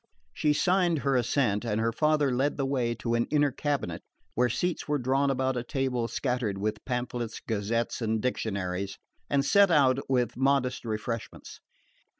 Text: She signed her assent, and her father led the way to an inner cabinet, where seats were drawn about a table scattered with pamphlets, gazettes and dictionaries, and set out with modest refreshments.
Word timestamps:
She 0.33 0.51
signed 0.53 0.97
her 1.05 1.15
assent, 1.15 1.63
and 1.63 1.79
her 1.79 1.91
father 1.91 2.31
led 2.31 2.57
the 2.57 2.65
way 2.65 2.95
to 2.95 3.13
an 3.13 3.27
inner 3.29 3.51
cabinet, 3.51 4.01
where 4.33 4.49
seats 4.49 4.87
were 4.87 4.97
drawn 4.97 5.29
about 5.29 5.55
a 5.55 5.63
table 5.63 6.07
scattered 6.07 6.57
with 6.57 6.83
pamphlets, 6.85 7.39
gazettes 7.39 8.01
and 8.01 8.19
dictionaries, 8.19 8.97
and 9.29 9.45
set 9.45 9.69
out 9.69 9.99
with 10.09 10.35
modest 10.35 10.85
refreshments. 10.85 11.59